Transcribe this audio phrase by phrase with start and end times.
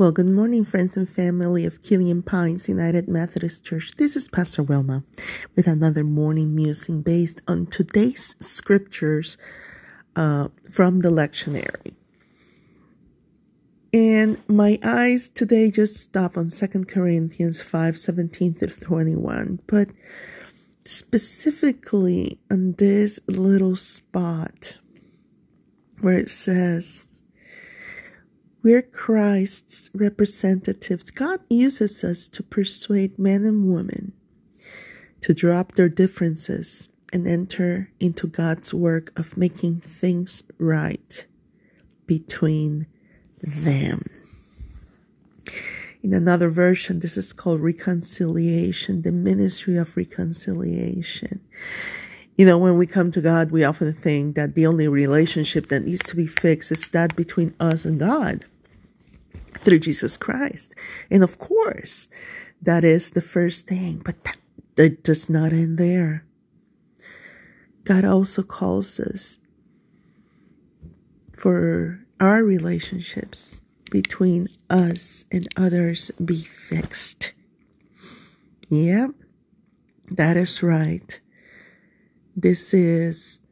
[0.00, 3.92] Well, good morning, friends and family of Killian Pines United Methodist Church.
[3.98, 5.04] This is Pastor Wilma
[5.54, 9.36] with another morning musing based on today's scriptures
[10.16, 11.92] uh, from the lectionary.
[13.92, 19.90] And my eyes today just stop on 2 Corinthians 5 17 through 21, but
[20.86, 24.78] specifically on this little spot
[26.00, 27.06] where it says,
[28.62, 31.10] we're Christ's representatives.
[31.10, 34.12] God uses us to persuade men and women
[35.22, 41.26] to drop their differences and enter into God's work of making things right
[42.06, 42.86] between
[43.42, 44.04] them.
[46.02, 51.40] In another version, this is called reconciliation, the ministry of reconciliation.
[52.36, 55.84] You know, when we come to God, we often think that the only relationship that
[55.84, 58.46] needs to be fixed is that between us and God
[59.60, 60.74] through Jesus Christ.
[61.10, 62.08] And of course,
[62.62, 64.36] that is the first thing, but that,
[64.76, 66.24] that does not end there.
[67.84, 69.38] God also calls us
[71.36, 77.32] for our relationships between us and others be fixed.
[78.68, 79.10] Yep,
[80.10, 81.18] that is right.
[82.36, 83.42] This is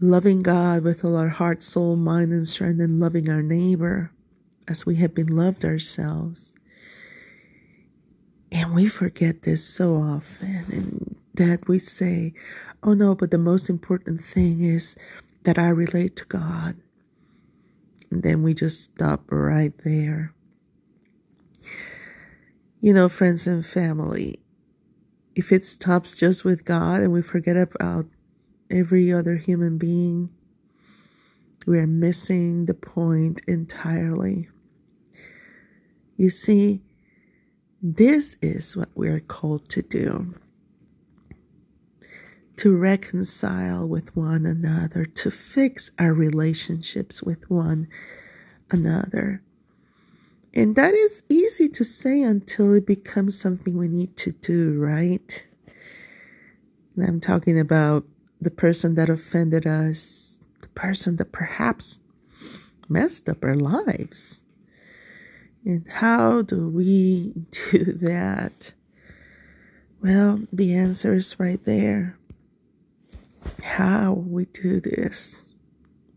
[0.00, 4.10] loving God with all our heart, soul, mind, and strength, and loving our neighbor
[4.68, 6.54] as we have been loved ourselves.
[8.50, 12.34] And we forget this so often, and that we say,
[12.82, 14.94] oh no, but the most important thing is
[15.44, 16.76] that I relate to God.
[18.10, 20.34] And then we just stop right there.
[22.80, 24.40] You know, friends and family,
[25.34, 28.06] if it stops just with God and we forget about
[28.68, 30.28] every other human being,
[31.66, 34.48] we are missing the point entirely.
[36.16, 36.82] You see,
[37.82, 40.34] this is what we are called to do
[42.56, 47.88] to reconcile with one another, to fix our relationships with one
[48.70, 49.42] another.
[50.54, 55.44] And that is easy to say until it becomes something we need to do, right?
[56.94, 58.04] And I'm talking about
[58.40, 61.98] the person that offended us, person that perhaps
[62.88, 64.40] messed up our lives.
[65.64, 67.32] And how do we
[67.70, 68.72] do that?
[70.02, 72.18] Well, the answer is right there.
[73.62, 75.50] How we do this?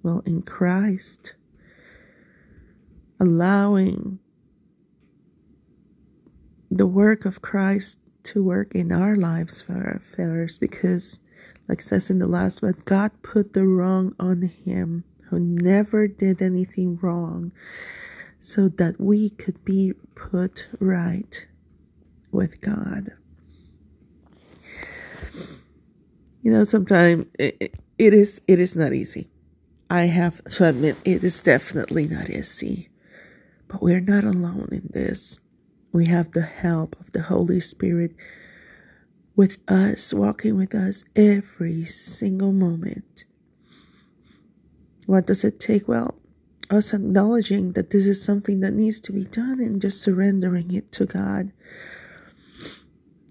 [0.01, 1.33] Well, in Christ,
[3.19, 4.19] allowing
[6.69, 11.21] the work of Christ to work in our lives for our fellows because,
[11.67, 16.41] like says in the last one, God put the wrong on him who never did
[16.41, 17.51] anything wrong
[18.39, 21.47] so that we could be put right
[22.31, 23.11] with God.
[26.43, 29.29] You know, sometimes it, it is it is not easy.
[29.89, 32.89] I have to admit it is definitely not easy.
[33.67, 35.39] But we're not alone in this
[35.95, 38.11] we have the help of the Holy Spirit
[39.35, 43.25] with us, walking with us every single moment.
[45.05, 45.87] What does it take?
[45.87, 46.15] Well,
[46.69, 50.91] us acknowledging that this is something that needs to be done and just surrendering it
[50.93, 51.51] to God.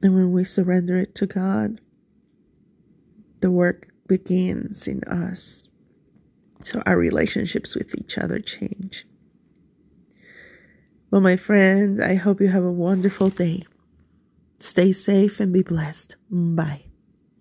[0.02, 1.80] And when we surrender it to God,
[3.40, 5.64] the work begins in us.
[6.62, 9.06] So our relationships with each other change.
[11.10, 13.64] Well, my friends, I hope you have a wonderful day.
[14.64, 16.16] Stay safe and be blessed.
[16.30, 16.93] Bye.